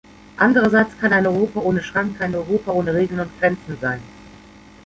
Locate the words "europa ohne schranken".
1.27-2.17